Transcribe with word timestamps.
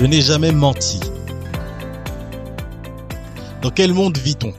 Je 0.00 0.06
n'ai 0.06 0.20
jamais 0.20 0.52
menti. 0.52 1.00
Dans 3.62 3.70
quel 3.70 3.92
monde 3.92 4.16
vit-on? 4.16 4.52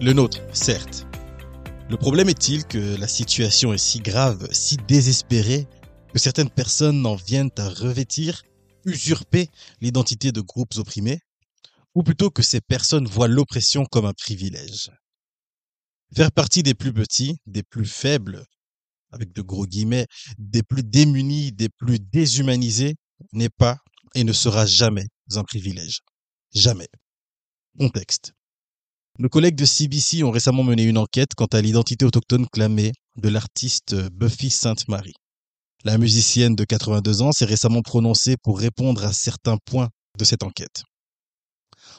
Le 0.00 0.14
nôtre, 0.14 0.40
certes. 0.54 1.06
Le 1.90 1.98
problème 1.98 2.30
est-il 2.30 2.64
que 2.64 2.98
la 2.98 3.06
situation 3.06 3.74
est 3.74 3.78
si 3.78 4.00
grave, 4.00 4.48
si 4.50 4.78
désespérée, 4.88 5.66
que 6.12 6.18
certaines 6.18 6.50
personnes 6.50 7.04
en 7.06 7.16
viennent 7.16 7.50
à 7.56 7.68
revêtir, 7.68 8.42
usurper 8.84 9.48
l'identité 9.80 10.32
de 10.32 10.40
groupes 10.40 10.76
opprimés, 10.76 11.20
ou 11.94 12.02
plutôt 12.02 12.30
que 12.30 12.42
ces 12.42 12.60
personnes 12.60 13.06
voient 13.06 13.28
l'oppression 13.28 13.84
comme 13.84 14.06
un 14.06 14.12
privilège. 14.12 14.90
Faire 16.14 16.32
partie 16.32 16.62
des 16.62 16.74
plus 16.74 16.92
petits, 16.92 17.36
des 17.46 17.62
plus 17.62 17.86
faibles, 17.86 18.44
avec 19.10 19.32
de 19.32 19.42
gros 19.42 19.66
guillemets, 19.66 20.06
des 20.38 20.62
plus 20.62 20.82
démunis, 20.82 21.52
des 21.52 21.68
plus 21.68 21.98
déshumanisés, 21.98 22.94
n'est 23.32 23.50
pas 23.50 23.78
et 24.14 24.24
ne 24.24 24.32
sera 24.32 24.64
jamais 24.64 25.06
un 25.34 25.44
privilège. 25.44 26.00
Jamais. 26.54 26.88
Contexte. 27.78 28.32
Nos 29.18 29.28
collègues 29.28 29.56
de 29.56 29.64
CBC 29.64 30.22
ont 30.22 30.30
récemment 30.30 30.62
mené 30.62 30.84
une 30.84 30.96
enquête 30.96 31.34
quant 31.34 31.46
à 31.46 31.60
l'identité 31.60 32.04
autochtone 32.04 32.46
clamée 32.48 32.92
de 33.16 33.28
l'artiste 33.28 33.94
Buffy 34.10 34.50
Sainte-Marie. 34.50 35.14
La 35.84 35.96
musicienne 35.96 36.56
de 36.56 36.64
82 36.64 37.22
ans 37.22 37.32
s'est 37.32 37.44
récemment 37.44 37.82
prononcée 37.82 38.36
pour 38.36 38.58
répondre 38.58 39.04
à 39.04 39.12
certains 39.12 39.58
points 39.64 39.90
de 40.18 40.24
cette 40.24 40.42
enquête. 40.42 40.82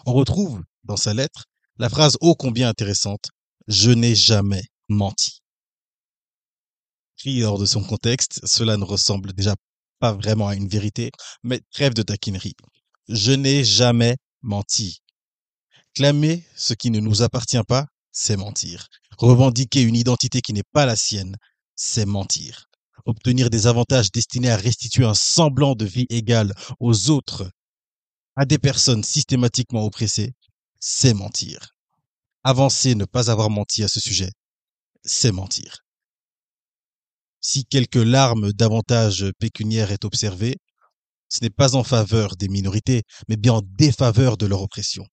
On 0.05 0.13
retrouve 0.13 0.61
dans 0.83 0.97
sa 0.97 1.13
lettre 1.13 1.45
la 1.77 1.89
phrase 1.89 2.17
ô 2.19 2.35
combien 2.35 2.67
intéressante 2.67 3.29
Je 3.67 3.91
n'ai 3.91 4.15
jamais 4.15 4.63
menti. 4.89 5.39
Pris 7.17 7.43
hors 7.43 7.57
de 7.57 7.65
son 7.65 7.83
contexte, 7.83 8.41
cela 8.45 8.75
ne 8.75 8.83
ressemble 8.83 9.31
déjà 9.33 9.55
pas 9.99 10.13
vraiment 10.13 10.49
à 10.49 10.55
une 10.55 10.67
vérité, 10.67 11.11
mais 11.43 11.61
trêve 11.71 11.93
de 11.93 12.01
taquinerie. 12.01 12.55
Je 13.07 13.31
n'ai 13.31 13.63
jamais 13.63 14.17
menti. 14.41 15.01
Clamer 15.95 16.45
ce 16.55 16.73
qui 16.73 16.91
ne 16.91 16.99
nous 16.99 17.21
appartient 17.21 17.63
pas, 17.67 17.85
c'est 18.11 18.37
mentir. 18.37 18.87
Revendiquer 19.17 19.81
une 19.81 19.95
identité 19.95 20.41
qui 20.41 20.53
n'est 20.53 20.63
pas 20.73 20.85
la 20.85 20.95
sienne, 20.95 21.35
c'est 21.75 22.05
mentir. 22.05 22.68
Obtenir 23.05 23.49
des 23.49 23.67
avantages 23.67 24.11
destinés 24.11 24.49
à 24.51 24.57
restituer 24.57 25.05
un 25.05 25.13
semblant 25.13 25.75
de 25.75 25.85
vie 25.85 26.07
égale 26.09 26.53
aux 26.79 27.09
autres, 27.09 27.49
à 28.35 28.45
des 28.45 28.57
personnes 28.57 29.03
systématiquement 29.03 29.85
oppressées, 29.85 30.33
c'est 30.79 31.13
mentir. 31.13 31.75
Avancer, 32.43 32.95
ne 32.95 33.05
pas 33.05 33.29
avoir 33.29 33.49
menti 33.49 33.83
à 33.83 33.87
ce 33.87 33.99
sujet, 33.99 34.31
c'est 35.03 35.31
mentir. 35.31 35.79
Si 37.41 37.65
quelques 37.65 37.95
larmes 37.95 38.51
d'avantages 38.53 39.25
pécuniaires 39.39 39.91
est 39.91 40.05
observée, 40.05 40.57
ce 41.29 41.39
n'est 41.41 41.49
pas 41.49 41.75
en 41.75 41.83
faveur 41.83 42.35
des 42.35 42.47
minorités, 42.47 43.03
mais 43.27 43.37
bien 43.37 43.53
en 43.53 43.61
défaveur 43.61 44.37
de 44.37 44.45
leur 44.45 44.61
oppression. 44.61 45.05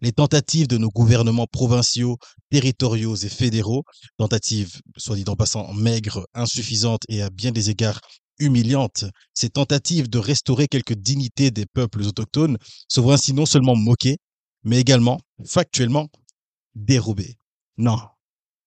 Les 0.00 0.12
tentatives 0.12 0.66
de 0.66 0.78
nos 0.78 0.88
gouvernements 0.88 1.46
provinciaux, 1.46 2.16
territoriaux 2.50 3.16
et 3.16 3.28
fédéraux, 3.28 3.84
tentatives, 4.16 4.80
soit 4.96 5.16
dit 5.16 5.24
en 5.28 5.36
passant, 5.36 5.72
maigres, 5.74 6.26
insuffisantes 6.34 7.02
et 7.08 7.22
à 7.22 7.30
bien 7.30 7.52
des 7.52 7.70
égards 7.70 8.00
humiliantes, 8.38 9.04
ces 9.34 9.50
tentatives 9.50 10.08
de 10.08 10.18
restaurer 10.18 10.66
quelque 10.66 10.94
dignité 10.94 11.50
des 11.50 11.66
peuples 11.66 12.02
autochtones 12.02 12.56
se 12.88 13.00
voient 13.00 13.14
ainsi 13.14 13.34
non 13.34 13.46
seulement 13.46 13.76
moquées, 13.76 14.16
mais 14.64 14.80
également, 14.80 15.20
factuellement, 15.44 16.08
dérobées. 16.74 17.36
Non, 17.76 17.98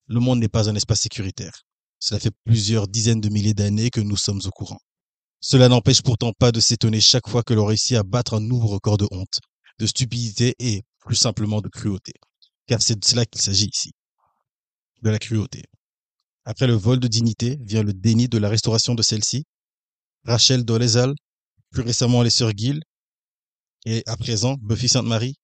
le 0.06 0.20
monde 0.20 0.38
n'est 0.38 0.48
pas 0.48 0.70
un 0.70 0.74
espace 0.76 1.00
sécuritaire. 1.00 1.62
Cela 1.98 2.20
fait 2.20 2.32
plusieurs 2.44 2.86
dizaines 2.86 3.20
de 3.20 3.28
milliers 3.28 3.54
d'années 3.54 3.90
que 3.90 4.00
nous 4.00 4.16
sommes 4.16 4.40
au 4.44 4.50
courant. 4.50 4.78
Cela 5.40 5.68
n'empêche 5.68 6.02
pourtant 6.02 6.32
pas 6.38 6.52
de 6.52 6.60
s'étonner 6.60 7.00
chaque 7.00 7.28
fois 7.28 7.42
que 7.42 7.54
l'on 7.54 7.66
réussit 7.66 7.96
à 7.96 8.02
battre 8.02 8.34
un 8.34 8.40
nouveau 8.40 8.68
record 8.68 8.96
de 8.96 9.06
honte, 9.10 9.40
de 9.78 9.86
stupidité 9.86 10.54
et, 10.58 10.82
plus 11.04 11.16
simplement, 11.16 11.60
de 11.60 11.68
cruauté. 11.68 12.12
Car 12.66 12.80
c'est 12.80 12.98
de 12.98 13.04
cela 13.04 13.26
qu'il 13.26 13.40
s'agit 13.40 13.70
ici. 13.72 13.92
De 15.02 15.10
la 15.10 15.18
cruauté. 15.18 15.64
Après 16.44 16.66
le 16.66 16.74
vol 16.74 17.00
de 17.00 17.08
dignité 17.08 17.58
vient 17.62 17.82
le 17.82 17.92
déni 17.92 18.28
de 18.28 18.38
la 18.38 18.48
restauration 18.48 18.94
de 18.94 19.02
celle-ci. 19.02 19.44
Rachel 20.24 20.64
Dolezal, 20.64 21.14
plus 21.70 21.82
récemment 21.82 22.22
les 22.22 22.30
sœurs 22.30 22.52
Gill, 22.56 22.82
et 23.84 24.02
à 24.06 24.16
présent 24.16 24.56
Buffy 24.60 24.88
Sainte-Marie. 24.88 25.36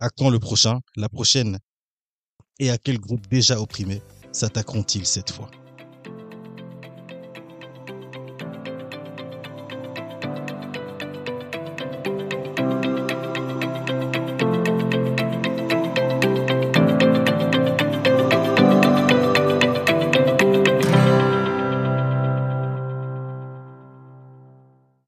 À 0.00 0.08
quand 0.10 0.30
le 0.30 0.38
prochain, 0.38 0.80
la 0.96 1.08
prochaine 1.08 1.58
Et 2.58 2.70
à 2.70 2.78
quel 2.78 2.98
groupe 2.98 3.26
déjà 3.28 3.60
opprimé 3.60 4.02
s'attaqueront-ils 4.32 5.06
cette 5.06 5.30
fois? 5.30 5.50